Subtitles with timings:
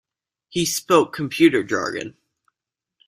[0.49, 2.17] He spoke computer jargon.